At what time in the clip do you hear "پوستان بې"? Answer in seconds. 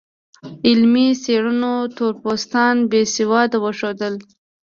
2.23-3.01